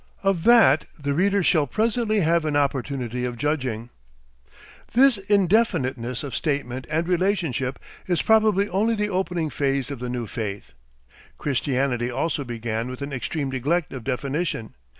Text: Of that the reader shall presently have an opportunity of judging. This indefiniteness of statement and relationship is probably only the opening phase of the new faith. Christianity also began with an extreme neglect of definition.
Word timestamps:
Of 0.23 0.45
that 0.45 0.85
the 0.97 1.13
reader 1.13 1.43
shall 1.43 1.67
presently 1.67 2.21
have 2.21 2.43
an 2.43 2.55
opportunity 2.55 3.23
of 3.23 3.37
judging. 3.37 3.91
This 4.93 5.19
indefiniteness 5.29 6.23
of 6.23 6.35
statement 6.35 6.87
and 6.89 7.07
relationship 7.07 7.77
is 8.07 8.23
probably 8.23 8.67
only 8.67 8.95
the 8.95 9.11
opening 9.11 9.51
phase 9.51 9.91
of 9.91 9.99
the 9.99 10.09
new 10.09 10.25
faith. 10.25 10.73
Christianity 11.37 12.09
also 12.09 12.43
began 12.43 12.87
with 12.87 13.03
an 13.03 13.13
extreme 13.13 13.51
neglect 13.51 13.93
of 13.93 14.03
definition. 14.03 14.73